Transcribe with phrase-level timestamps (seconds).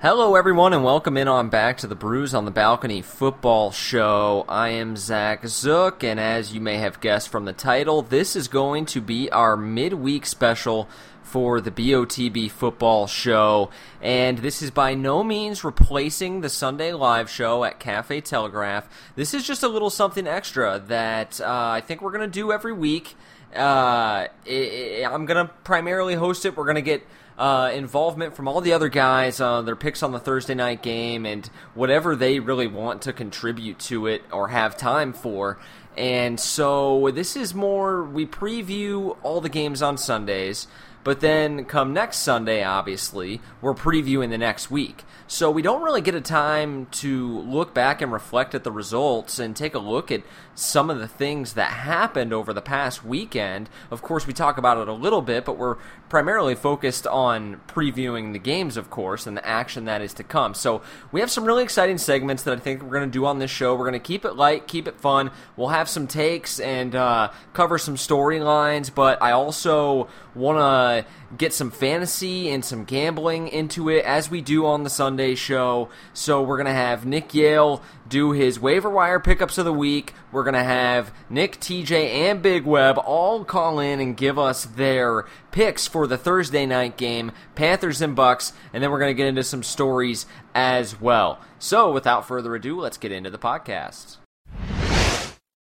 [0.00, 4.44] Hello, everyone, and welcome in on back to the Brews on the Balcony football show.
[4.48, 8.46] I am Zach Zook, and as you may have guessed from the title, this is
[8.46, 10.88] going to be our midweek special
[11.24, 13.70] for the BOTB football show.
[14.00, 18.88] And this is by no means replacing the Sunday live show at Cafe Telegraph.
[19.16, 22.52] This is just a little something extra that uh, I think we're going to do
[22.52, 23.16] every week.
[23.52, 26.56] Uh, I'm going to primarily host it.
[26.56, 27.02] We're going to get
[27.38, 31.24] uh, involvement from all the other guys, uh, their picks on the Thursday night game,
[31.24, 35.58] and whatever they really want to contribute to it or have time for.
[35.96, 40.66] And so this is more, we preview all the games on Sundays,
[41.04, 45.04] but then come next Sunday, obviously, we're previewing the next week.
[45.26, 49.38] So we don't really get a time to look back and reflect at the results
[49.38, 50.22] and take a look at
[50.54, 53.68] some of the things that happened over the past weekend.
[53.90, 55.76] Of course, we talk about it a little bit, but we're
[56.08, 60.54] primarily focused on previewing the games, of course, and the action that is to come.
[60.54, 63.38] So we have some really exciting segments that I think we're going to do on
[63.38, 63.74] this show.
[63.74, 65.30] We're going to keep it light, keep it fun.
[65.56, 71.52] We'll have some takes and uh, cover some storylines, but I also want to get
[71.52, 75.88] some fantasy and some gambling into it as we do on the Sunday show.
[76.14, 80.14] So we're going to have Nick Yale do his waiver wire pickups of the week.
[80.32, 84.64] We're going to have Nick, TJ, and Big Web all call in and give us
[84.64, 89.14] their picks for the Thursday night game, Panthers and Bucks, and then we're going to
[89.14, 91.40] get into some stories as well.
[91.58, 94.16] So without further ado, let's get into the podcast.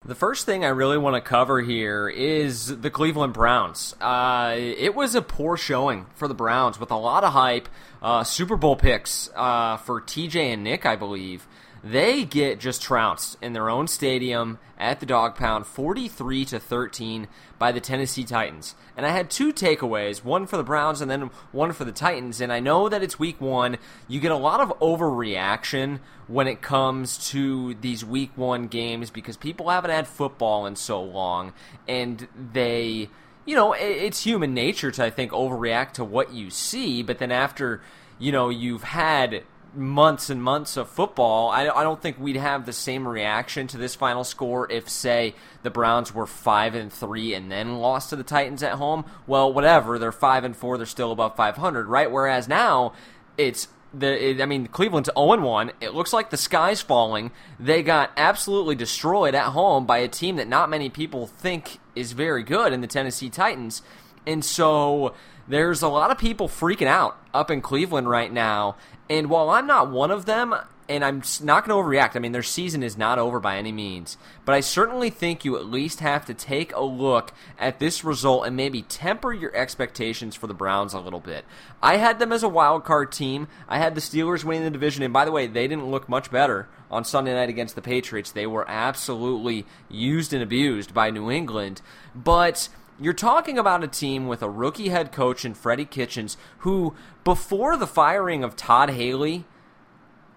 [0.06, 3.92] The first thing I really want to cover here is the Cleveland Browns.
[4.00, 7.68] Uh, it was a poor showing for the Browns with a lot of hype.
[8.00, 11.48] Uh, Super Bowl picks uh, for TJ and Nick, I believe.
[11.90, 17.28] They get just trounced in their own stadium at the dog pound 43 to 13
[17.60, 18.74] by the Tennessee Titans.
[18.96, 22.40] And I had two takeaways, one for the Browns and then one for the Titans.
[22.40, 23.78] And I know that it's week 1.
[24.08, 29.36] You get a lot of overreaction when it comes to these week 1 games because
[29.36, 31.52] people haven't had football in so long
[31.86, 33.10] and they
[33.44, 37.30] you know, it's human nature to I think overreact to what you see, but then
[37.30, 37.80] after,
[38.18, 39.44] you know, you've had
[39.76, 43.78] months and months of football, I, I don't think we'd have the same reaction to
[43.78, 48.16] this final score if, say, the Browns were five and three and then lost to
[48.16, 49.04] the Titans at home.
[49.26, 52.10] Well, whatever, they're five and four, they're still above 500, right?
[52.10, 52.92] Whereas now
[53.36, 55.72] it's the, it, I mean, Cleveland's 0 and 1.
[55.80, 57.30] It looks like the sky's falling.
[57.58, 62.12] They got absolutely destroyed at home by a team that not many people think is
[62.12, 63.82] very good in the Tennessee Titans.
[64.26, 65.14] And so
[65.48, 68.76] there's a lot of people freaking out up in Cleveland right now.
[69.08, 70.54] And while I'm not one of them,
[70.88, 73.72] and I'm not going to overreact, I mean, their season is not over by any
[73.72, 78.04] means, but I certainly think you at least have to take a look at this
[78.04, 81.44] result and maybe temper your expectations for the Browns a little bit.
[81.82, 83.48] I had them as a wild card team.
[83.68, 86.30] I had the Steelers winning the division, and by the way, they didn't look much
[86.30, 88.30] better on Sunday night against the Patriots.
[88.30, 91.82] They were absolutely used and abused by New England,
[92.14, 92.68] but
[93.00, 97.76] you're talking about a team with a rookie head coach in Freddie Kitchens who, before
[97.76, 99.44] the firing of Todd Haley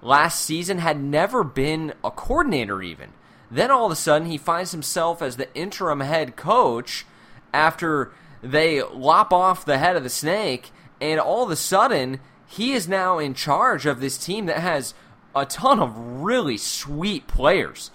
[0.01, 3.13] last season, had never been a coordinator even.
[3.51, 7.05] Then all of a sudden, he finds himself as the interim head coach
[7.53, 8.11] after
[8.41, 10.71] they lop off the head of the snake,
[11.01, 14.93] and all of a sudden, he is now in charge of this team that has
[15.35, 17.91] a ton of really sweet players.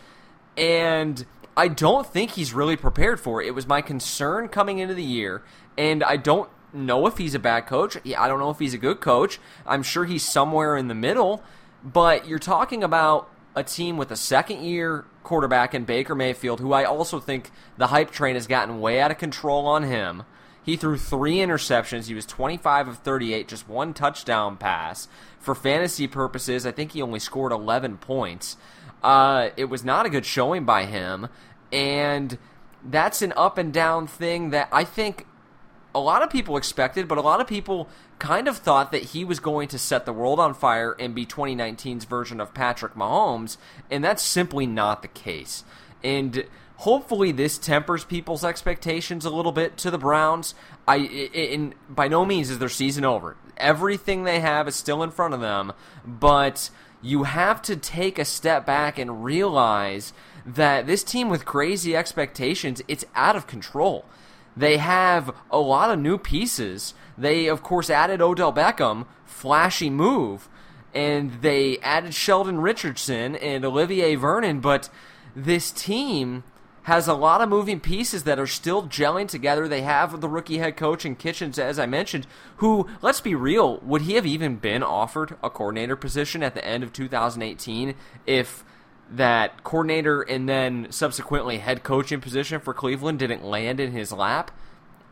[0.57, 1.25] And
[1.57, 3.47] I don't think he's really prepared for it.
[3.47, 5.43] It was my concern coming into the year,
[5.79, 7.97] and I don't know if he's a bad coach.
[7.97, 9.39] I don't know if he's a good coach.
[9.65, 11.43] I'm sure he's somewhere in the middle,
[11.85, 16.73] but you're talking about a team with a second year quarterback in Baker Mayfield, who
[16.73, 20.25] I also think the hype train has gotten way out of control on him.
[20.65, 22.07] He threw three interceptions.
[22.07, 25.09] He was 25 of 38, just one touchdown pass.
[25.39, 28.57] For fantasy purposes, I think he only scored 11 points.
[29.03, 31.29] Uh, it was not a good showing by him,
[31.71, 32.39] and
[32.83, 35.27] that's an up and down thing that I think
[35.95, 37.89] a lot of people expected, but a lot of people
[38.19, 41.27] kind of thought that he was going to set the world on fire and be
[41.27, 43.59] 2019's version of Patrick Mahomes,
[43.91, 45.65] and that's simply not the case.
[46.03, 50.55] And hopefully this tempers people's expectations a little bit to the Browns.
[50.87, 53.37] I in by no means is their season over.
[53.57, 55.73] Everything they have is still in front of them,
[56.05, 60.13] but you have to take a step back and realize
[60.47, 64.05] that this team with crazy expectations, it's out of control.
[64.57, 66.95] They have a lot of new pieces.
[67.17, 70.49] They, of course, added Odell Beckham, flashy move,
[70.95, 74.89] and they added Sheldon Richardson and Olivier Vernon, but
[75.35, 76.45] this team
[76.85, 79.67] has a lot of moving pieces that are still gelling together.
[79.67, 82.27] They have the rookie head coach in Kitchens, as I mentioned,
[82.59, 86.65] who, let's be real, would he have even been offered a coordinator position at the
[86.65, 87.95] end of 2018
[88.27, 88.65] if
[89.11, 94.51] that coordinator and then subsequently head coaching position for Cleveland didn't land in his lap?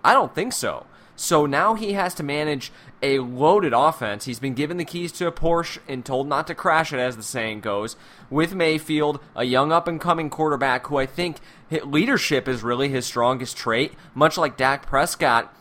[0.05, 0.87] I don't think so.
[1.17, 2.73] So now he has to manage
[3.03, 4.25] a loaded offense.
[4.25, 7.17] He's been given the keys to a Porsche and told not to crash it, as
[7.17, 7.97] the saying goes,
[8.31, 11.37] with Mayfield, a young up and coming quarterback who I think
[11.85, 15.55] leadership is really his strongest trait, much like Dak Prescott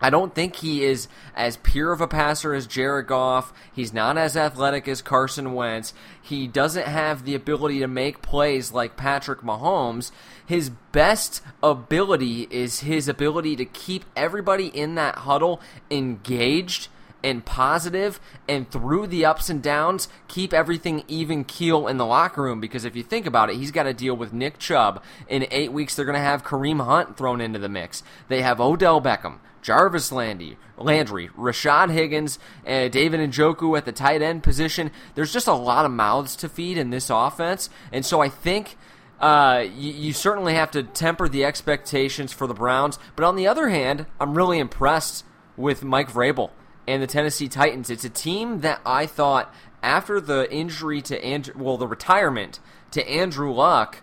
[0.00, 3.52] I don't think he is as pure of a passer as Jared Goff.
[3.72, 5.92] He's not as athletic as Carson Wentz.
[6.20, 10.10] He doesn't have the ability to make plays like Patrick Mahomes.
[10.44, 15.60] His best ability is his ability to keep everybody in that huddle
[15.90, 16.88] engaged
[17.22, 22.42] and positive and through the ups and downs keep everything even keel in the locker
[22.42, 22.60] room.
[22.60, 25.02] Because if you think about it he's got to deal with Nick Chubb.
[25.28, 28.02] In 8 weeks they're going to have Kareem Hunt thrown into the mix.
[28.28, 34.22] They have Odell Beckham Jarvis Landry, Landry, Rashard Higgins, uh, David Njoku at the tight
[34.22, 34.90] end position.
[35.14, 38.76] There's just a lot of mouths to feed in this offense, and so I think
[39.20, 42.98] uh, you, you, certainly have to temper the expectations for the Browns.
[43.16, 45.26] But on the other hand, I'm really impressed
[45.58, 46.50] with Mike Vrabel
[46.90, 47.90] and the Tennessee Titans.
[47.90, 52.60] It's a team that I thought after the injury to Andrew, well, the retirement
[52.90, 54.02] to Andrew Luck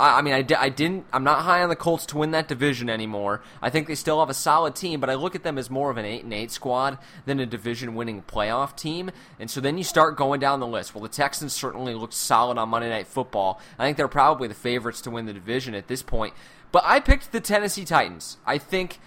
[0.00, 1.04] I, I mean, I, I didn't.
[1.12, 3.42] I'm not high on the Colts to win that division anymore.
[3.62, 5.90] I think they still have a solid team, but I look at them as more
[5.90, 9.10] of an eight and eight squad than a division-winning playoff team.
[9.38, 10.94] And so then you start going down the list.
[10.94, 13.60] Well, the Texans certainly looked solid on Monday Night Football.
[13.78, 16.32] I think they're probably the favorites to win the division at this point.
[16.72, 18.38] But I picked the Tennessee Titans.
[18.46, 18.98] I think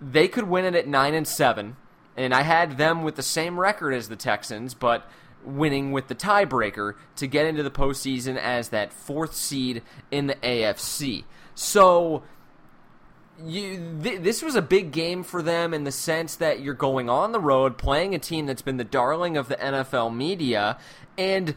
[0.00, 1.76] they could win it at nine and seven,
[2.20, 5.08] and I had them with the same record as the Texans, but
[5.42, 10.34] winning with the tiebreaker to get into the postseason as that fourth seed in the
[10.36, 11.24] AFC.
[11.54, 12.22] So
[13.42, 17.08] you, th- this was a big game for them in the sense that you're going
[17.08, 20.78] on the road playing a team that's been the darling of the NFL media
[21.16, 21.54] and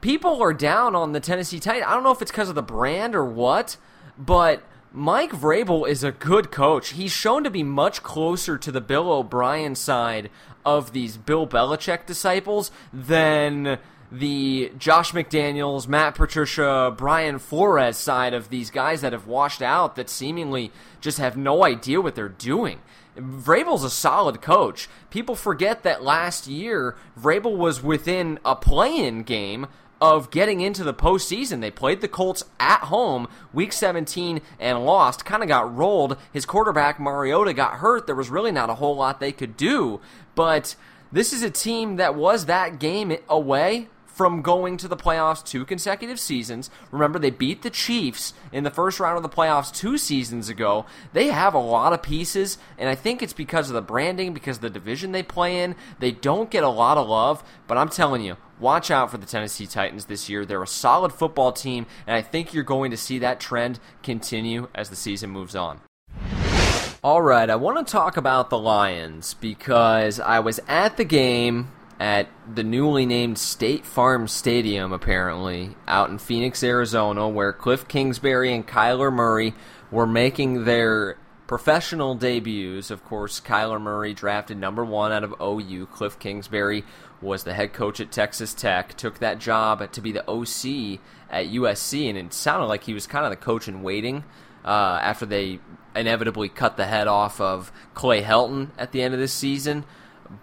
[0.00, 1.84] people are down on the Tennessee Titans.
[1.86, 3.76] I don't know if it's because of the brand or what,
[4.16, 4.62] but
[4.96, 6.90] Mike Vrabel is a good coach.
[6.90, 10.30] He's shown to be much closer to the Bill O'Brien side
[10.64, 13.80] of these Bill Belichick disciples than
[14.12, 19.96] the Josh McDaniels, Matt Patricia, Brian Flores side of these guys that have washed out
[19.96, 20.70] that seemingly
[21.00, 22.80] just have no idea what they're doing.
[23.16, 24.88] Vrabel's a solid coach.
[25.10, 29.66] People forget that last year Vrabel was within a play-in game
[30.00, 31.60] of getting into the postseason.
[31.60, 36.16] They played the Colts at home week 17 and lost, kind of got rolled.
[36.32, 38.06] His quarterback, Mariota, got hurt.
[38.06, 40.00] There was really not a whole lot they could do.
[40.34, 40.76] But
[41.12, 45.64] this is a team that was that game away from going to the playoffs two
[45.64, 46.70] consecutive seasons.
[46.92, 50.86] Remember, they beat the Chiefs in the first round of the playoffs two seasons ago.
[51.12, 54.58] They have a lot of pieces, and I think it's because of the branding, because
[54.58, 55.74] of the division they play in.
[55.98, 59.26] They don't get a lot of love, but I'm telling you, watch out for the
[59.26, 60.44] Tennessee Titans this year.
[60.44, 64.68] They're a solid football team, and I think you're going to see that trend continue
[64.74, 65.80] as the season moves on.
[67.02, 71.70] All right, I want to talk about the Lions because I was at the game
[72.00, 78.52] at the newly named State Farm Stadium, apparently, out in Phoenix, Arizona, where Cliff Kingsbury
[78.52, 79.54] and Kyler Murray
[79.90, 81.16] were making their
[81.46, 82.90] professional debuts.
[82.90, 85.86] Of course, Kyler Murray drafted number one out of OU.
[85.92, 86.84] Cliff Kingsbury
[87.24, 91.46] was the head coach at Texas Tech, took that job to be the OC at
[91.46, 94.24] USC, and it sounded like he was kind of the coach in waiting
[94.64, 95.58] uh, after they
[95.96, 99.84] inevitably cut the head off of Clay Helton at the end of this season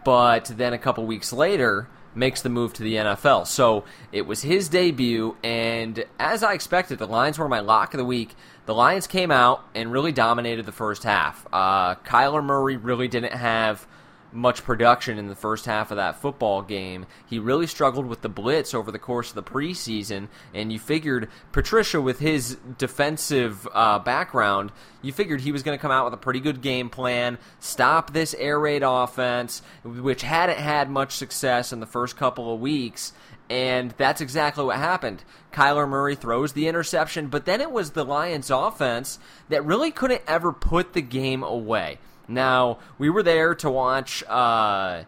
[0.03, 3.47] but then a couple weeks later makes the move to the NFL.
[3.47, 7.99] So it was his debut, and as I expected, the Lions were my lock of
[7.99, 8.35] the week.
[8.65, 11.45] The Lions came out and really dominated the first half.
[11.53, 13.87] Uh, Kyler Murray really didn't have
[14.31, 17.05] much production in the first half of that football game.
[17.25, 21.29] He really struggled with the blitz over the course of the preseason, and you figured
[21.51, 24.71] Patricia, with his defensive uh, background,
[25.01, 28.13] you figured he was going to come out with a pretty good game plan, stop
[28.13, 33.13] this air raid offense, which hadn't had much success in the first couple of weeks.
[33.49, 35.25] And that's exactly what happened.
[35.51, 39.19] Kyler Murray throws the interception, but then it was the Lions offense
[39.49, 41.99] that really couldn't ever put the game away.
[42.27, 45.03] Now, we were there to watch uh,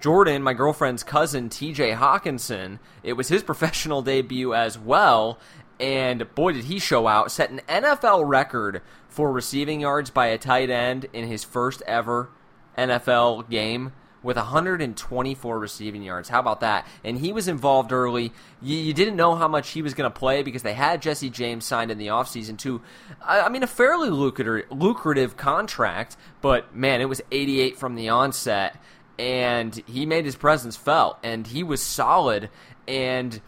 [0.00, 2.78] Jordan, my girlfriend's cousin, TJ Hockenson.
[3.02, 5.38] It was his professional debut as well.
[5.80, 7.30] And boy, did he show out.
[7.30, 12.30] Set an NFL record for receiving yards by a tight end in his first ever
[12.76, 16.28] NFL game with 124 receiving yards.
[16.28, 16.86] How about that?
[17.04, 18.32] And he was involved early.
[18.60, 21.30] You, you didn't know how much he was going to play because they had Jesse
[21.30, 22.80] James signed in the offseason to,
[23.22, 28.08] I, I mean, a fairly lucrative, lucrative contract, but man, it was 88 from the
[28.08, 28.76] onset,
[29.18, 32.50] and he made his presence felt, and he was solid,
[32.86, 33.40] and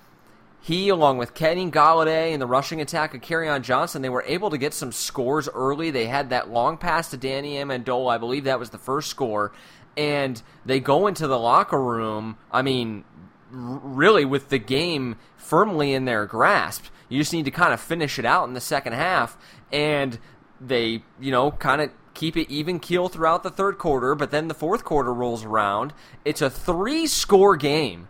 [0.63, 4.51] he, along with Kenny Golladay and the rushing attack of Kerryon Johnson, they were able
[4.51, 5.91] to get some scores early.
[5.91, 8.13] They had that long pass to Danny Amendola.
[8.13, 9.53] I believe that was the first score
[9.97, 12.37] and they go into the locker room.
[12.51, 13.05] I mean,
[13.51, 16.87] really with the game firmly in their grasp.
[17.09, 19.37] You just need to kind of finish it out in the second half,
[19.73, 20.19] and
[20.61, 24.15] they, you know, kind of keep it even keel throughout the third quarter.
[24.15, 25.93] But then the fourth quarter rolls around.
[26.25, 28.09] It's a three score game,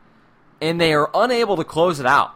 [0.60, 2.34] and they are unable to close it out.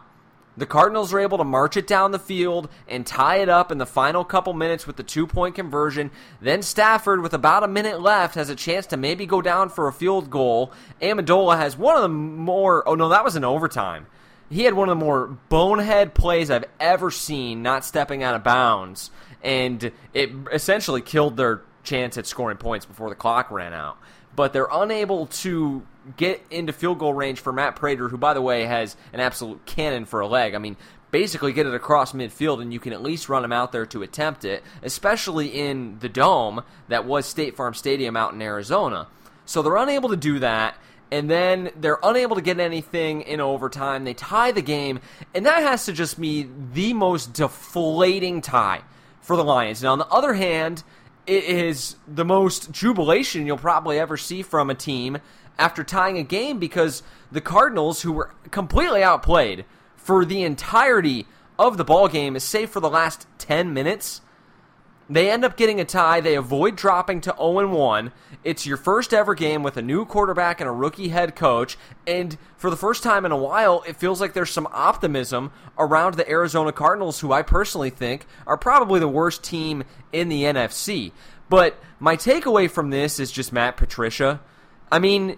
[0.57, 3.77] The Cardinals are able to march it down the field and tie it up in
[3.77, 6.11] the final couple minutes with the two point conversion.
[6.39, 9.87] Then Stafford, with about a minute left, has a chance to maybe go down for
[9.87, 10.71] a field goal.
[11.01, 14.07] Amendola has one of the more, oh no, that was an overtime.
[14.49, 18.43] He had one of the more bonehead plays I've ever seen, not stepping out of
[18.43, 19.11] bounds.
[19.43, 23.97] And it essentially killed their chance at scoring points before the clock ran out.
[24.35, 25.85] But they're unable to
[26.17, 29.65] get into field goal range for Matt Prater, who, by the way, has an absolute
[29.65, 30.53] cannon for a leg.
[30.53, 30.77] I mean,
[31.11, 34.03] basically get it across midfield, and you can at least run him out there to
[34.03, 39.07] attempt it, especially in the dome that was State Farm Stadium out in Arizona.
[39.45, 40.77] So they're unable to do that.
[41.11, 44.03] And then they're unable to get anything in overtime.
[44.03, 44.99] They tie the game,
[45.35, 48.81] and that has to just be the most deflating tie
[49.21, 49.83] for the Lions.
[49.83, 50.83] Now, on the other hand,
[51.27, 55.17] it is the most jubilation you'll probably ever see from a team
[55.57, 59.65] after tying a game because the Cardinals, who were completely outplayed
[59.95, 61.25] for the entirety
[61.57, 64.21] of the ball game, save for the last 10 minutes,
[65.09, 66.19] they end up getting a tie.
[66.19, 68.11] They avoid dropping to 0 1.
[68.43, 71.77] It's your first ever game with a new quarterback and a rookie head coach.
[72.07, 76.15] And for the first time in a while, it feels like there's some optimism around
[76.15, 81.11] the Arizona Cardinals, who I personally think are probably the worst team in the NFC.
[81.49, 84.41] But my takeaway from this is just Matt Patricia.
[84.91, 85.37] I mean,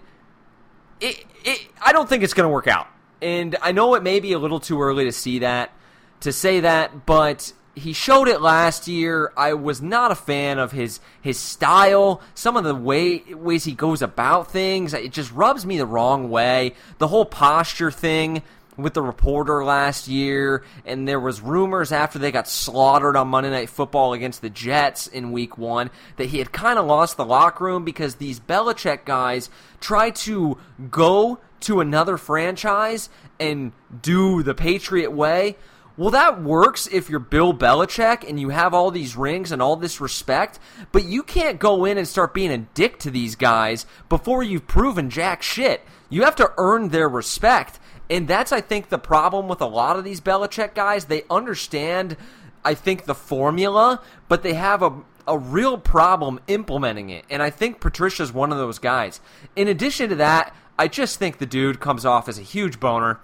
[1.00, 2.86] it, it, I don't think it's going to work out.
[3.20, 5.72] And I know it may be a little too early to see that,
[6.20, 9.32] to say that, but he showed it last year.
[9.36, 13.72] I was not a fan of his his style, some of the way ways he
[13.72, 14.92] goes about things.
[14.94, 16.74] It just rubs me the wrong way.
[16.98, 18.42] The whole posture thing
[18.76, 23.50] with the reporter last year, and there was rumors after they got slaughtered on Monday
[23.50, 27.24] Night Football against the Jets in Week One that he had kind of lost the
[27.24, 30.58] locker room because these Belichick guys try to
[30.90, 35.56] go to another franchise and do the Patriot way.
[35.98, 39.74] Well, that works if you're Bill Belichick and you have all these rings and all
[39.74, 40.60] this respect,
[40.92, 44.68] but you can't go in and start being a dick to these guys before you've
[44.68, 45.82] proven jack shit.
[46.08, 47.80] You have to earn their respect.
[48.08, 51.06] And that's, I think, the problem with a lot of these Belichick guys.
[51.06, 52.16] They understand,
[52.64, 54.92] I think, the formula, but they have a,
[55.26, 57.24] a real problem implementing it.
[57.28, 59.20] And I think Patricia's one of those guys.
[59.56, 63.18] In addition to that, I just think the dude comes off as a huge boner.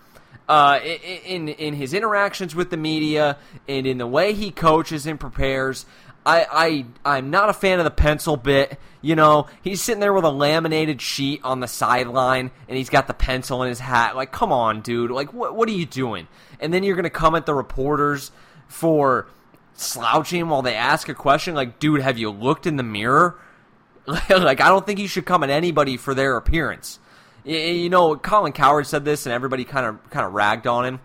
[0.47, 0.79] Uh,
[1.25, 5.87] in in his interactions with the media and in the way he coaches and prepares,
[6.27, 8.79] I, I I'm not a fan of the pencil bit.
[9.03, 13.07] You know, he's sitting there with a laminated sheet on the sideline, and he's got
[13.07, 14.17] the pencil in his hat.
[14.17, 15.11] Like, come on, dude.
[15.11, 16.29] Like, what what are you doing?
[16.61, 18.31] And then you're gonna come at the reporters
[18.69, 19.27] for
[19.75, 21.55] slouching while they ask a question.
[21.55, 23.39] Like, dude, have you looked in the mirror?
[24.07, 26.99] like, I don't think you should come at anybody for their appearance.
[27.45, 31.01] You know, Colin Cowherd said this, and everybody kind of kind of ragged on him,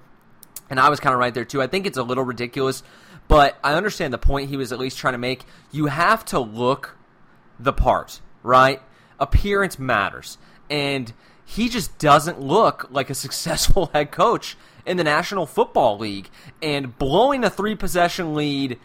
[0.69, 1.61] and I was kind of right there too.
[1.61, 2.83] I think it's a little ridiculous
[3.29, 5.45] but I understand the point he was at least trying to make.
[5.71, 6.97] You have to look
[7.59, 8.81] the part, right?
[9.19, 10.39] Appearance matters.
[10.69, 11.13] And
[11.45, 16.29] he just doesn't look like a successful head coach in the National Football League.
[16.61, 18.79] And blowing a three possession lead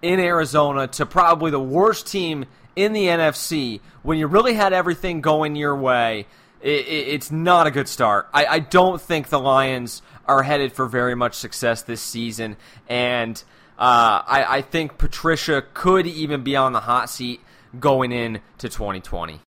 [0.00, 5.20] in Arizona to probably the worst team in the NFC when you really had everything
[5.20, 6.26] going your way,
[6.62, 8.28] it, it, it's not a good start.
[8.32, 12.56] I, I don't think the Lions are headed for very much success this season.
[12.88, 13.42] And
[13.78, 17.40] uh, I, I think Patricia could even be on the hot seat
[17.78, 19.40] going into 2020.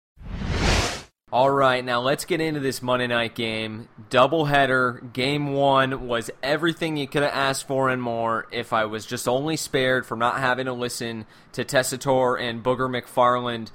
[1.32, 3.88] All right, now let's get into this Monday night game.
[4.10, 5.14] Doubleheader.
[5.14, 9.26] Game one was everything you could have asked for and more if I was just
[9.26, 13.70] only spared from not having to listen to Tessitore and Booger McFarland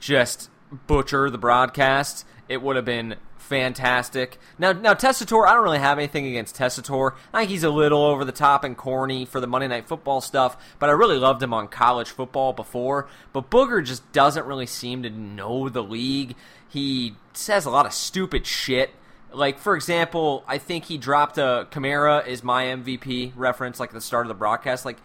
[0.00, 0.48] just
[0.86, 2.24] butcher the broadcast.
[2.52, 4.38] It would have been fantastic.
[4.58, 7.14] Now, now Tessitore, I don't really have anything against Tessitore.
[7.32, 10.20] I think he's a little over the top and corny for the Monday Night Football
[10.20, 13.08] stuff, but I really loved him on college football before.
[13.32, 16.36] But Booger just doesn't really seem to know the league.
[16.68, 18.90] He says a lot of stupid shit.
[19.32, 23.94] Like, for example, I think he dropped a Kamara is my MVP reference, like at
[23.94, 24.84] the start of the broadcast.
[24.84, 24.98] Like,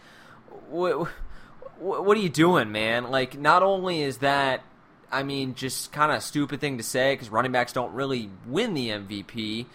[0.70, 1.08] what,
[1.80, 3.10] what are you doing, man?
[3.10, 4.64] Like, not only is that
[5.12, 8.74] I mean, just kind of stupid thing to say because running backs don't really win
[8.74, 9.66] the MVP.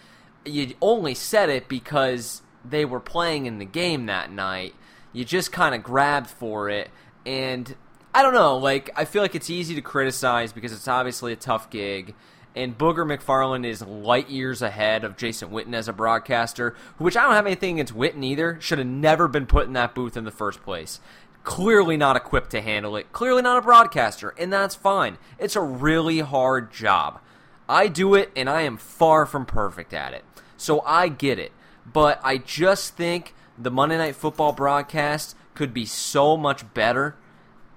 [0.45, 4.75] You only said it because they were playing in the game that night.
[5.11, 6.89] You just kind of grabbed for it.
[7.25, 7.75] And
[8.13, 11.37] I don't know, like, I feel like it's easy to criticize because it's obviously a
[11.37, 12.13] tough gig.
[12.55, 17.23] And Booger McFarland is light years ahead of Jason Witten as a broadcaster, which I
[17.23, 18.59] don't have anything against Witten either.
[18.61, 20.99] Should have never been put in that booth in the first place
[21.43, 25.17] clearly not equipped to handle it, clearly not a broadcaster, and that's fine.
[25.37, 27.19] It's a really hard job.
[27.67, 30.23] I do it, and I am far from perfect at it.
[30.57, 31.51] So I get it.
[31.85, 37.15] But I just think the Monday Night Football broadcast could be so much better.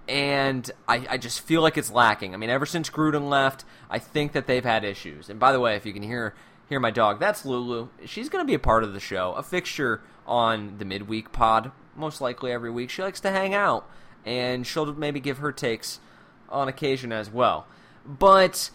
[0.08, 2.32] And I, I just feel like it's lacking.
[2.32, 5.28] I mean, ever since Gruden left, I think that they've had issues.
[5.28, 6.34] And by the way, if you can hear
[6.68, 7.88] hear my dog, that's Lulu.
[8.04, 11.72] She's going to be a part of the show, a fixture on the midweek pod
[11.96, 12.90] most likely every week.
[12.90, 13.88] She likes to hang out,
[14.24, 16.00] and she'll maybe give her takes
[16.48, 17.66] on occasion as well.
[18.04, 18.70] But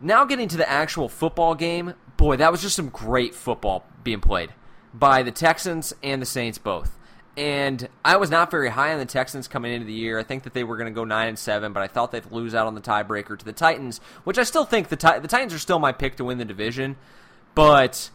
[0.00, 4.20] now getting to the actual football game, boy, that was just some great football being
[4.20, 4.54] played
[4.94, 6.96] by the Texans and the Saints both.
[7.36, 10.18] And I was not very high on the Texans coming into the year.
[10.18, 12.30] I think that they were going to go nine and seven, but I thought they'd
[12.30, 15.54] lose out on the tiebreaker to the Titans, which I still think the the Titans
[15.54, 16.96] are still my pick to win the division.
[17.54, 18.10] But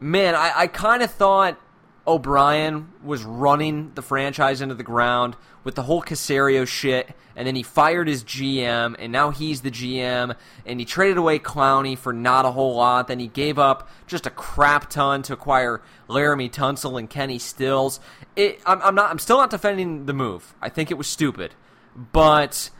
[0.00, 1.58] man, I, I kind of thought
[2.06, 7.56] O'Brien was running the franchise into the ground with the whole Caserio shit, and then
[7.56, 12.12] he fired his GM, and now he's the GM, and he traded away Clowney for
[12.12, 13.08] not a whole lot.
[13.08, 17.98] Then he gave up just a crap ton to acquire Laremy Tunsil and Kenny Stills.
[18.36, 19.10] It, I'm, I'm not.
[19.10, 20.54] I'm still not defending the move.
[20.62, 21.54] I think it was stupid,
[22.12, 22.70] but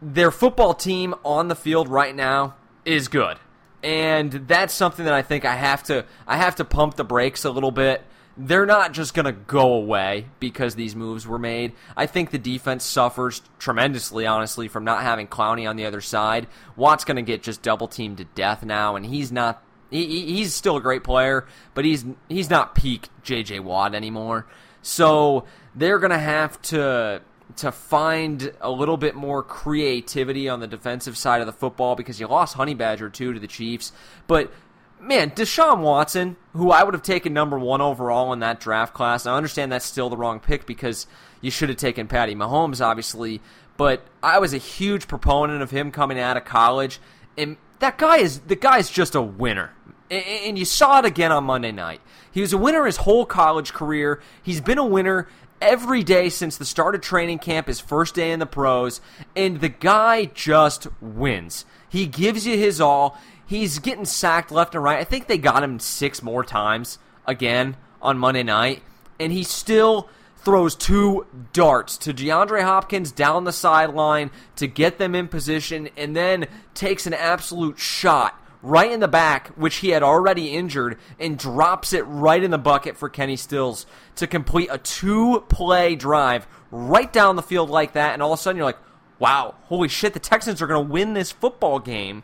[0.00, 3.38] their football team on the field right now is good,
[3.82, 6.04] and that's something that I think I have to.
[6.24, 8.04] I have to pump the brakes a little bit
[8.36, 11.72] they're not just going to go away because these moves were made.
[11.96, 16.46] I think the defense suffers tremendously, honestly, from not having Clowney on the other side.
[16.76, 19.62] Watt's going to get just double teamed to death now, and he's not.
[19.90, 23.60] He, he's still a great player, but he's he's not peak J.J.
[23.60, 24.46] Watt anymore.
[24.82, 27.22] So they're going to have to
[27.56, 32.20] to find a little bit more creativity on the defensive side of the football because
[32.20, 33.92] you lost Honey Badger too to the Chiefs.
[34.26, 34.52] But
[35.00, 39.26] man, Deshaun Watson, who I would have taken number one overall in that draft class.
[39.26, 41.06] I understand that's still the wrong pick because
[41.40, 43.40] you should have taken Patty Mahomes, obviously.
[43.76, 46.98] But I was a huge proponent of him coming out of college,
[47.36, 49.72] and that guy is the guy's just a winner.
[50.10, 52.00] And you saw it again on Monday night.
[52.30, 54.20] He was a winner his whole college career.
[54.42, 55.28] He's been a winner
[55.60, 59.00] every day since the start of training camp, his first day in the pros,
[59.34, 61.64] and the guy just wins.
[61.88, 63.18] He gives you his all.
[63.46, 64.98] He's getting sacked left and right.
[64.98, 68.82] I think they got him six more times again on Monday night,
[69.18, 75.14] and he still throws two darts to DeAndre Hopkins down the sideline to get them
[75.14, 80.02] in position, and then takes an absolute shot right in the back, which he had
[80.02, 84.78] already injured, and drops it right in the bucket for Kenny Stills to complete a
[84.78, 88.12] two play drive right down the field like that.
[88.12, 88.78] And all of a sudden, you're like,
[89.18, 92.22] wow, holy shit, the Texans are going to win this football game.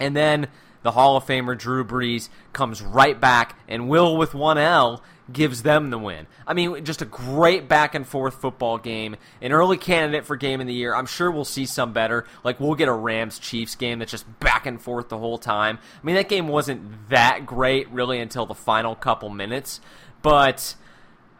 [0.00, 0.48] And then
[0.82, 5.62] the Hall of Famer Drew Brees comes right back and will with one L gives
[5.62, 6.26] them the win.
[6.46, 9.16] I mean, just a great back and forth football game.
[9.40, 10.94] An early candidate for game of the year.
[10.94, 12.26] I'm sure we'll see some better.
[12.42, 15.78] Like we'll get a Rams Chiefs game that's just back and forth the whole time.
[16.02, 19.80] I mean, that game wasn't that great really until the final couple minutes,
[20.22, 20.74] but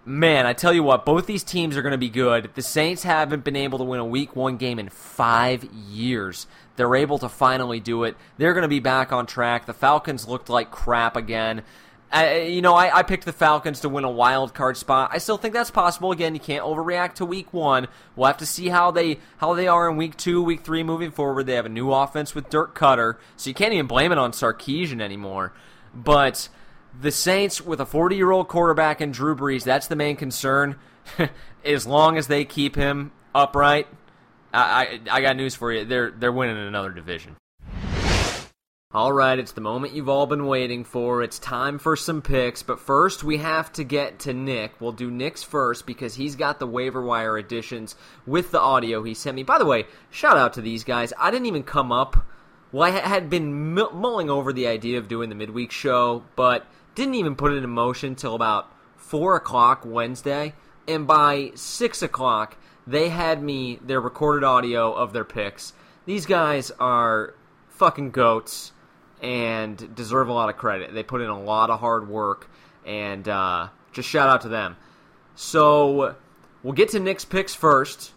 [0.04, 2.50] man, I tell you what, both these teams are going to be good.
[2.54, 6.46] The Saints haven't been able to win a week 1 game in 5 years.
[6.76, 8.16] They're able to finally do it.
[8.38, 9.66] They're going to be back on track.
[9.66, 11.62] The Falcons looked like crap again.
[12.12, 15.10] You know, I, I, picked the Falcons to win a wild card spot.
[15.12, 16.10] I still think that's possible.
[16.10, 17.86] Again, you can't overreact to Week One.
[18.16, 21.12] We'll have to see how they how they are in Week Two, Week Three, moving
[21.12, 21.46] forward.
[21.46, 24.32] They have a new offense with Dirk Koetter, so you can't even blame it on
[24.32, 25.52] Sarkisian anymore.
[25.94, 26.48] But
[26.98, 30.76] the Saints, with a 40 year old quarterback and Drew Brees, that's the main concern.
[31.64, 33.88] as long as they keep him upright,
[34.52, 35.84] I, I, I got news for you.
[35.84, 37.36] They're they're winning another division.
[38.92, 41.22] All right, it's the moment you've all been waiting for.
[41.22, 44.80] It's time for some picks, but first we have to get to Nick.
[44.80, 47.94] We'll do Nick's first because he's got the waiver wire editions
[48.26, 49.44] with the audio he sent me.
[49.44, 51.12] By the way, shout out to these guys.
[51.16, 52.26] I didn't even come up
[52.72, 56.66] well, I had been mulling over the idea of doing the midweek show, but
[57.00, 60.52] didn't even put it in motion till about four o'clock Wednesday,
[60.86, 65.72] and by six o'clock they had me their recorded audio of their picks.
[66.04, 67.34] These guys are
[67.70, 68.72] fucking goats
[69.22, 70.92] and deserve a lot of credit.
[70.92, 72.50] They put in a lot of hard work,
[72.84, 74.76] and uh, just shout out to them.
[75.34, 76.16] So
[76.62, 78.12] we'll get to Nick's picks first.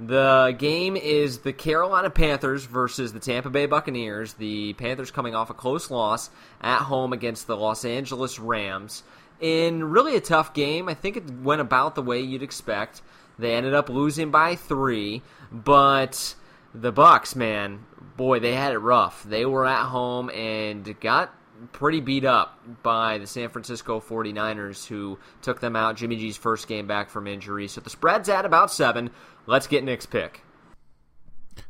[0.00, 4.32] The game is the Carolina Panthers versus the Tampa Bay Buccaneers.
[4.32, 6.30] The Panthers coming off a close loss
[6.62, 9.02] at home against the Los Angeles Rams.
[9.40, 13.02] In really a tough game, I think it went about the way you'd expect.
[13.38, 15.20] They ended up losing by three,
[15.52, 16.34] but
[16.74, 17.84] the Bucks, man,
[18.16, 19.22] boy, they had it rough.
[19.24, 21.34] They were at home and got
[21.72, 25.96] pretty beat up by the San Francisco 49ers, who took them out.
[25.96, 27.68] Jimmy G's first game back from injury.
[27.68, 29.10] So the spread's at about seven.
[29.46, 30.42] Let's get Nick's pick.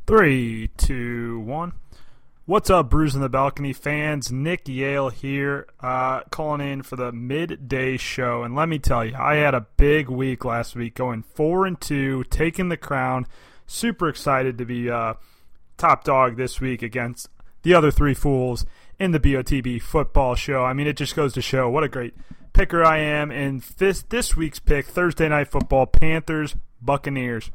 [0.06, 1.72] Three, two, one.
[2.46, 4.32] What's up, Brews in the Balcony fans?
[4.32, 8.42] Nick Yale here, uh, calling in for the midday show.
[8.42, 11.80] And let me tell you, I had a big week last week, going four and
[11.80, 13.26] two, taking the crown.
[13.66, 15.14] Super excited to be uh,
[15.76, 17.28] top dog this week against
[17.62, 18.66] the other three fools
[19.00, 20.62] in the BOTB football show.
[20.62, 22.14] I mean, it just goes to show what a great
[22.52, 23.30] picker I am.
[23.32, 27.50] And this this week's pick, Thursday night football, Panthers Buccaneers.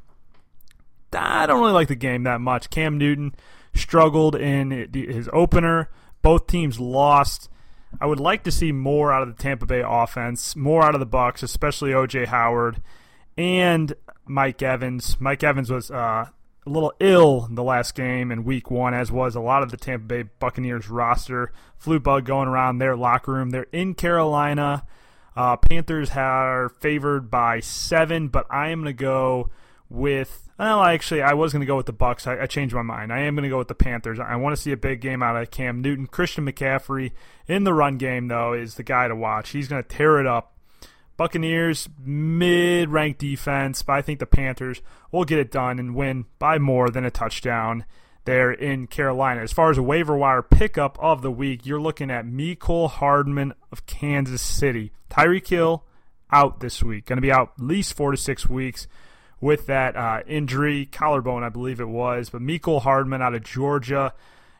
[1.13, 2.69] I don't really like the game that much.
[2.69, 3.35] Cam Newton
[3.73, 5.89] struggled in his opener.
[6.21, 7.49] Both teams lost.
[8.01, 10.99] I would like to see more out of the Tampa Bay offense, more out of
[10.99, 12.81] the Bucks, especially OJ Howard
[13.37, 13.93] and
[14.25, 15.15] Mike Evans.
[15.19, 16.25] Mike Evans was uh,
[16.65, 19.71] a little ill in the last game in week one, as was a lot of
[19.71, 21.51] the Tampa Bay Buccaneers roster.
[21.77, 23.51] Flu bug going around their locker room.
[23.51, 24.85] They're in Carolina.
[25.35, 29.49] Uh, Panthers are favored by seven, but I am going to go
[29.89, 30.49] with.
[30.57, 32.25] Well, actually, I was going to go with the Bucks.
[32.25, 33.11] I, I changed my mind.
[33.11, 34.19] I am going to go with the Panthers.
[34.19, 36.07] I want to see a big game out of Cam Newton.
[36.07, 37.11] Christian McCaffrey
[37.47, 39.49] in the run game, though, is the guy to watch.
[39.49, 40.54] He's going to tear it up
[41.17, 46.25] Buccaneers, mid ranked defense, but I think the Panthers will get it done and win
[46.39, 47.85] by more than a touchdown
[48.25, 49.41] there in Carolina.
[49.41, 53.53] As far as a waiver wire pickup of the week, you're looking at Mecole Hardman
[53.71, 54.91] of Kansas City.
[55.09, 55.85] Tyreek Hill
[56.31, 58.87] out this week, going to be out at least four to six weeks
[59.39, 62.29] with that uh, injury, collarbone, I believe it was.
[62.29, 64.13] But Mecole Hardman out of Georgia.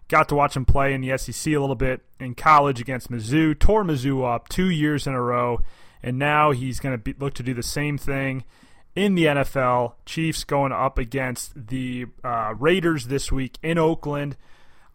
[0.08, 3.58] Got to watch him play in the SEC a little bit in college against Mizzou.
[3.58, 5.62] Tore Mizzou up two years in a row
[6.06, 8.44] and now he's going to look to do the same thing
[8.96, 9.94] in the NFL.
[10.06, 14.38] Chiefs going up against the uh, Raiders this week in Oakland.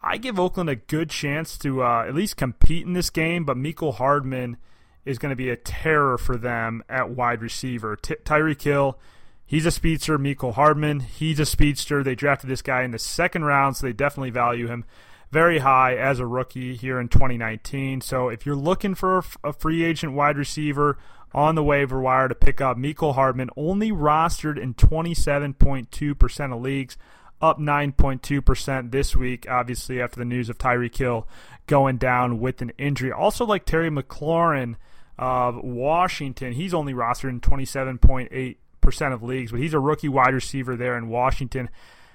[0.01, 3.57] I give Oakland a good chance to uh, at least compete in this game, but
[3.57, 4.55] Mecole Hardman
[5.03, 7.97] is going to be a terror for them at wide receiver.
[7.97, 8.97] Ty- Tyreek Hill,
[9.45, 10.17] he's a speedster.
[10.17, 12.03] Mecole Hardman, he's a speedster.
[12.03, 14.85] They drafted this guy in the second round, so they definitely value him
[15.31, 18.01] very high as a rookie here in 2019.
[18.01, 20.97] So if you're looking for a free agent wide receiver
[21.33, 26.97] on the waiver wire to pick up, Mecole Hardman only rostered in 27.2% of leagues,
[27.41, 31.27] up 9.2% this week, obviously after the news of Tyreek Hill
[31.65, 33.11] going down with an injury.
[33.11, 34.75] Also like Terry McLaurin
[35.17, 40.75] of Washington, he's only rostered in 27.8% of leagues, but he's a rookie wide receiver
[40.75, 41.69] there in Washington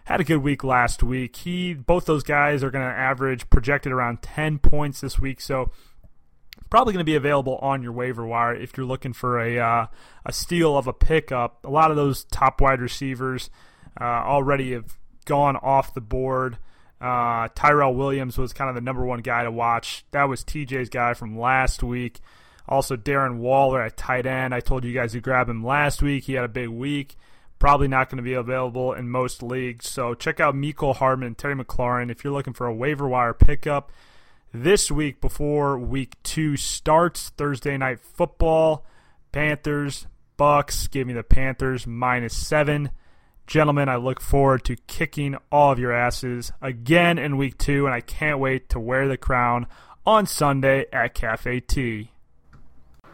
[0.06, 1.36] had a good week last week.
[1.36, 5.70] He both those guys are going to average projected around 10 points this week, so
[6.70, 9.86] probably going to be available on your waiver wire if you're looking for a uh,
[10.24, 11.64] a steal of a pickup.
[11.64, 13.50] A lot of those top wide receivers
[14.00, 16.58] uh, already have gone off the board.
[17.00, 20.06] Uh, Tyrell Williams was kind of the number one guy to watch.
[20.12, 22.20] That was TJ's guy from last week.
[22.68, 24.54] Also, Darren Waller at tight end.
[24.54, 26.24] I told you guys to grab him last week.
[26.24, 27.16] He had a big week.
[27.58, 29.88] Probably not going to be available in most leagues.
[29.88, 33.90] So check out Mecole Hardman, Terry McLaurin if you're looking for a waiver wire pickup
[34.52, 37.30] this week before week two starts.
[37.30, 38.84] Thursday night football,
[39.32, 40.86] Panthers, Bucks.
[40.88, 42.90] Give me the Panthers minus seven.
[43.46, 47.94] Gentlemen, I look forward to kicking all of your asses again in week two, and
[47.94, 49.66] I can't wait to wear the crown
[50.04, 52.10] on Sunday at Cafe T.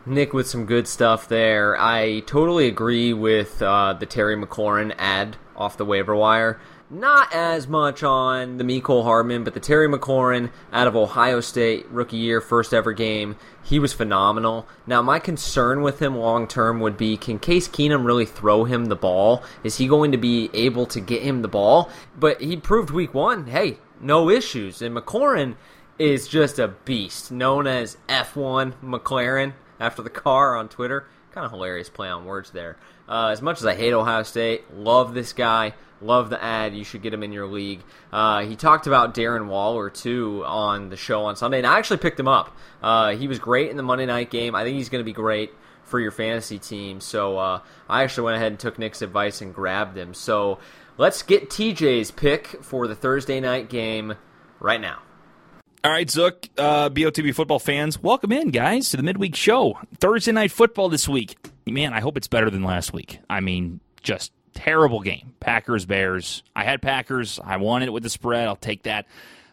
[0.05, 1.81] Nick with some good stuff there.
[1.81, 6.61] I totally agree with uh, the Terry McLaurin add off the waiver wire.
[6.91, 11.89] Not as much on the Mecole Hardman, but the Terry McLaurin out of Ohio State
[11.89, 14.67] rookie year, first ever game, he was phenomenal.
[14.87, 18.87] Now, my concern with him long term would be can Case Keenum really throw him
[18.87, 19.43] the ball?
[19.63, 21.91] Is he going to be able to get him the ball?
[22.19, 24.83] But he proved week one, hey, no issues.
[24.83, 25.55] And McLaurin
[25.99, 31.07] is just a beast, known as F1 McLaren after the car on Twitter.
[31.33, 32.77] Kind of hilarious play on words there.
[33.09, 35.75] Uh, as much as I hate Ohio State, love this guy.
[36.01, 36.75] Love the add.
[36.75, 37.81] You should get him in your league.
[38.13, 41.99] Uh, he talked about Darren Waller too on the show on Sunday, and I actually
[41.99, 42.57] picked him up.
[42.83, 44.55] Uh, he was great in the Monday night game.
[44.55, 45.53] I think he's going to be great
[45.85, 47.01] for your fantasy team.
[47.01, 50.15] So uh, I actually went ahead and took Nick's advice and grabbed him.
[50.15, 50.59] So
[50.99, 54.15] let's get TJ's pick for the Thursday night game
[54.61, 54.99] right now.
[55.85, 59.81] All right, Zook, uh, BOTB football fans, welcome in, guys, to the midweek show.
[59.99, 61.37] Thursday night football this week.
[61.67, 63.19] Man, I hope it's better than last week.
[63.29, 65.35] I mean, just terrible game.
[65.41, 66.45] Packers, Bears.
[66.55, 67.41] I had Packers.
[67.45, 68.47] I wanted it with the spread.
[68.47, 69.07] I'll take that.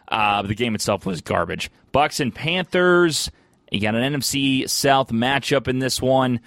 [0.06, 1.68] Uh, the game itself was garbage.
[1.90, 3.28] Bucks and Panthers.
[3.72, 6.38] You got an NFC South matchup in this one.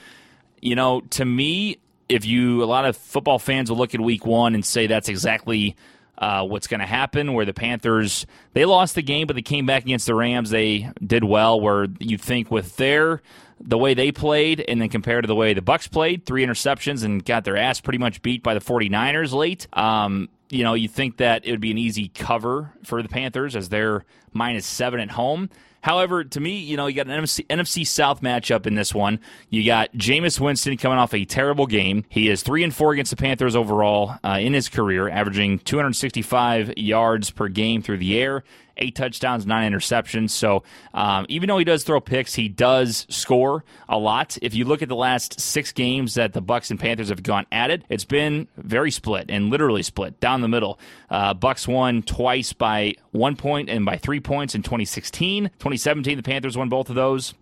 [0.61, 4.25] You know, to me, if you, a lot of football fans will look at week
[4.25, 5.75] one and say that's exactly
[6.17, 7.33] uh, what's going to happen.
[7.33, 10.49] Where the Panthers they lost the game, but they came back against the Rams.
[10.49, 11.59] They did well.
[11.59, 13.21] Where you think with their
[13.65, 17.03] the way they played and then compared to the way the Bucks played, three interceptions
[17.03, 19.67] and got their ass pretty much beat by the 49ers late.
[19.73, 23.55] Um, you know, you think that it would be an easy cover for the Panthers
[23.55, 25.49] as they're minus seven at home.
[25.81, 29.19] However, to me, you know, you got an NFC, NFC, South matchup in this one.
[29.49, 32.05] You got Jameis Winston coming off a terrible game.
[32.07, 36.77] He is three and four against the Panthers overall uh, in his career, averaging 265
[36.77, 38.45] yards per game through the air
[38.77, 40.31] eight touchdowns, nine interceptions.
[40.31, 44.37] So um, even though he does throw picks, he does score a lot.
[44.41, 47.45] If you look at the last six games that the Bucks and Panthers have gone
[47.51, 50.79] at it, it's been very split and literally split down the middle.
[51.09, 55.45] Uh, Bucks won twice by one point and by three points in 2016.
[55.45, 57.33] 2017, the Panthers won both of those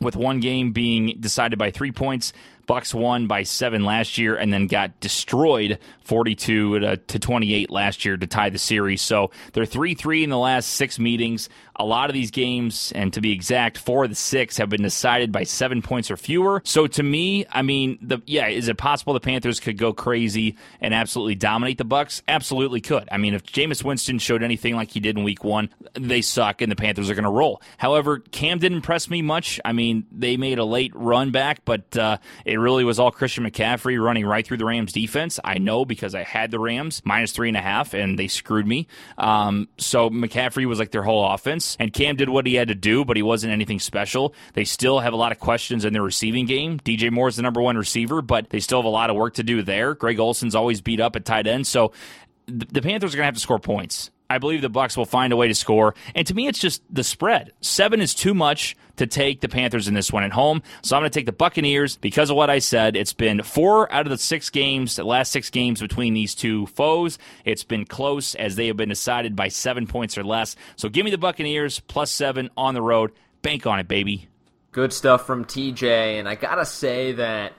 [0.00, 2.32] with one game being decided by three points.
[2.70, 8.04] Bucks won by seven last year and then got destroyed 42 to, to 28 last
[8.04, 9.02] year to tie the series.
[9.02, 11.48] So they're 3 3 in the last six meetings.
[11.74, 14.82] A lot of these games, and to be exact, four of the six have been
[14.82, 16.60] decided by seven points or fewer.
[16.64, 20.58] So to me, I mean, the yeah, is it possible the Panthers could go crazy
[20.80, 22.22] and absolutely dominate the Bucks?
[22.28, 23.08] Absolutely could.
[23.10, 26.60] I mean, if Jameis Winston showed anything like he did in Week One, they suck
[26.60, 27.62] and the Panthers are going to roll.
[27.78, 29.58] However, Cam didn't impress me much.
[29.64, 33.44] I mean, they made a late run back, but uh, it really was all Christian
[33.44, 35.40] McCaffrey running right through the Rams defense.
[35.44, 38.66] I know because I had the Rams minus three and a half, and they screwed
[38.66, 38.86] me.
[39.18, 42.74] Um, so McCaffrey was like their whole offense and Cam did what he had to
[42.74, 44.34] do, but he wasn't anything special.
[44.54, 46.78] They still have a lot of questions in their receiving game.
[46.80, 49.34] DJ Moore is the number one receiver, but they still have a lot of work
[49.34, 49.94] to do there.
[49.94, 51.92] Greg Olsen's always beat up at tight end, so
[52.46, 54.10] the Panthers are going to have to score points.
[54.30, 55.96] I believe the Bucks will find a way to score.
[56.14, 57.52] And to me, it's just the spread.
[57.60, 60.62] Seven is too much to take the Panthers in this one at home.
[60.82, 62.96] So I'm going to take the Buccaneers because of what I said.
[62.96, 66.66] It's been four out of the six games, the last six games between these two
[66.66, 67.18] foes.
[67.44, 70.54] It's been close as they have been decided by seven points or less.
[70.76, 73.10] So give me the Buccaneers plus seven on the road.
[73.42, 74.28] Bank on it, baby.
[74.70, 76.20] Good stuff from TJ.
[76.20, 77.54] And I got to say that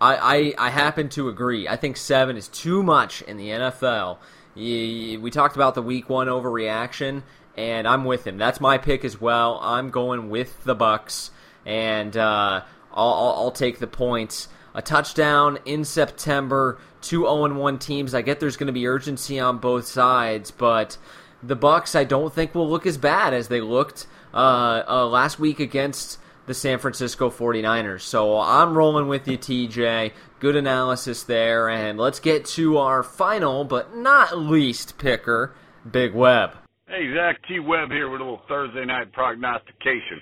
[0.00, 1.68] I, I, I happen to agree.
[1.68, 4.18] I think seven is too much in the NFL
[4.54, 7.22] we talked about the week one overreaction,
[7.56, 8.38] and I'm with him.
[8.38, 9.58] That's my pick as well.
[9.62, 11.30] I'm going with the Bucks,
[11.66, 12.62] and uh,
[12.92, 14.48] I'll, I'll, take the points.
[14.74, 16.78] A touchdown in September.
[17.00, 18.14] Two 0-1 teams.
[18.14, 20.96] I get there's going to be urgency on both sides, but
[21.42, 25.38] the Bucks I don't think will look as bad as they looked uh, uh, last
[25.38, 28.02] week against the San Francisco 49ers.
[28.02, 30.12] So I'm rolling with you, TJ.
[30.44, 31.70] Good analysis there.
[31.70, 35.54] And let's get to our final, but not least picker,
[35.90, 36.50] Big Web.
[36.86, 37.60] Hey, Zach T.
[37.60, 40.20] Webb here with a little Thursday night prognostication.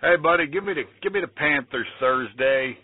[0.00, 2.76] Hey, buddy, give me the give me the Panthers Thursday.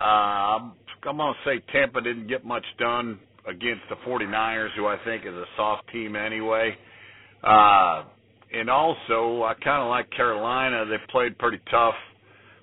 [0.00, 0.72] Uh, I'm,
[1.06, 5.34] I'm to say Tampa didn't get much done against the 49ers, who I think is
[5.34, 6.74] a soft team anyway.
[7.44, 8.04] Uh,
[8.54, 10.86] and also I kind of like Carolina.
[10.86, 11.96] They played pretty tough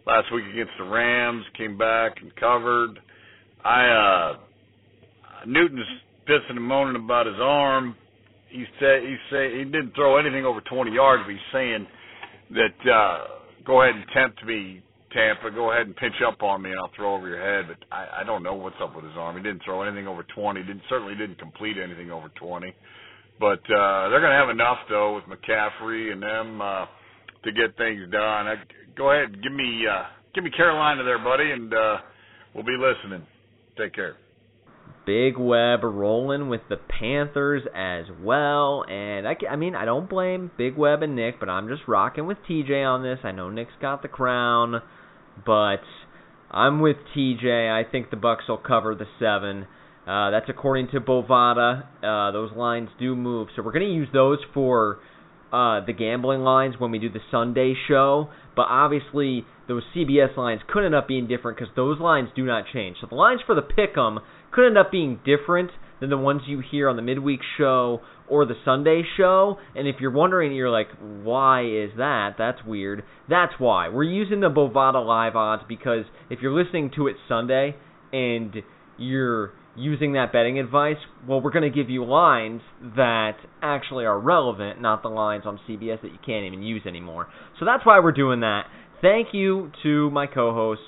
[0.08, 1.46] last week against the Rams.
[1.56, 3.02] Came back and covered.
[3.66, 4.38] I uh
[5.48, 5.86] Newton's
[6.30, 7.96] pissing and moaning about his arm.
[8.50, 11.88] He said he say he didn't throw anything over 20 yards, but he's saying
[12.52, 13.28] that uh
[13.66, 15.50] go ahead and tempt me, Tampa.
[15.50, 17.66] Go ahead and pinch up on me, and I'll throw over your head.
[17.68, 19.36] But I, I don't know what's up with his arm.
[19.36, 20.62] He didn't throw anything over 20.
[20.62, 22.74] Didn't certainly didn't complete anything over 20.
[23.40, 26.86] But uh, they're going to have enough though with McCaffrey and them uh,
[27.44, 28.48] to get things done.
[28.48, 28.56] I,
[28.96, 30.04] go ahead, give me uh,
[30.36, 31.98] give me Carolina there, buddy, and uh,
[32.54, 33.26] we'll be listening.
[33.78, 34.18] Take care.
[35.06, 40.50] Big Web rolling with the Panthers as well, and I, I mean I don't blame
[40.58, 43.20] Big Web and Nick, but I'm just rocking with TJ on this.
[43.24, 44.82] I know Nick's got the crown,
[45.46, 45.82] but
[46.50, 47.72] I'm with TJ.
[47.72, 49.68] I think the Bucks will cover the seven.
[50.08, 51.84] Uh, that's according to Bovada.
[52.04, 55.00] Uh, those lines do move, so we're going to use those for
[55.52, 60.62] uh, the gambling lines when we do the Sunday show, but obviously those CBS lines
[60.68, 62.98] could end up being different because those lines do not change.
[63.02, 64.18] So the lines for the pick'em
[64.52, 68.46] could end up being different than the ones you hear on the midweek show or
[68.46, 69.58] the Sunday show.
[69.76, 70.88] And if you're wondering, you're like,
[71.24, 72.36] why is that?
[72.38, 73.04] That's weird.
[73.30, 73.90] That's why.
[73.90, 77.76] We're using the Bovada live odds because if you're listening to it Sunday
[78.12, 78.56] and
[78.98, 82.62] you're using that betting advice, well, we're going to give you lines
[82.96, 87.28] that actually are relevant, not the lines on CBS that you can't even use anymore.
[87.60, 88.64] So that's why we're doing that.
[89.02, 90.84] Thank you to my co-hosts,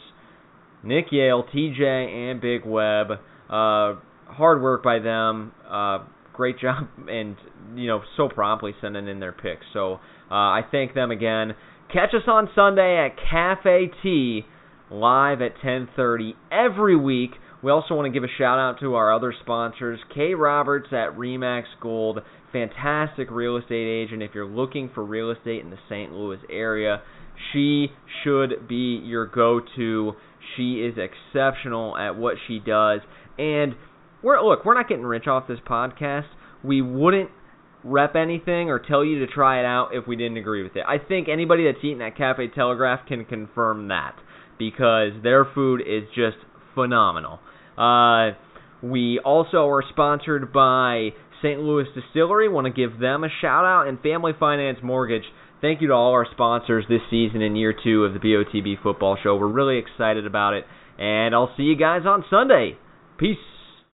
[0.84, 3.12] Nick Yale, TJ, and Big Web.
[3.50, 5.52] Uh, hard work by them.
[5.70, 6.00] Uh,
[6.34, 7.36] great job, and
[7.76, 9.66] you know, so promptly sending in their picks.
[9.74, 9.96] So
[10.32, 11.56] uh, I thank them again.
[11.92, 14.46] Catch us on Sunday at Cafe T,
[14.90, 17.32] live at 10:30 every week.
[17.64, 21.18] We also want to give a shout out to our other sponsors, Kay Roberts at
[21.18, 22.20] Remax Gold,
[22.52, 24.22] fantastic real estate agent.
[24.22, 26.12] If you're looking for real estate in the St.
[26.12, 27.02] Louis area,
[27.52, 27.88] she
[28.24, 30.14] should be your go-to.
[30.56, 33.02] She is exceptional at what she does,
[33.40, 33.74] and
[34.22, 36.28] we're look, we're not getting rich off this podcast.
[36.64, 37.32] We wouldn't
[37.84, 40.84] rep anything or tell you to try it out if we didn't agree with it.
[40.88, 44.16] I think anybody that's eaten at Cafe Telegraph can confirm that
[44.60, 46.38] because their food is just
[46.78, 47.40] phenomenal.
[47.76, 48.38] Uh,
[48.84, 51.10] we also are sponsored by
[51.42, 51.60] St.
[51.60, 52.48] Louis Distillery.
[52.48, 55.24] Want to give them a shout out and Family Finance Mortgage.
[55.60, 59.18] Thank you to all our sponsors this season in year two of the BOTB Football
[59.24, 59.36] Show.
[59.36, 60.66] We're really excited about it,
[61.00, 62.78] and I'll see you guys on Sunday.
[63.18, 63.38] Peace.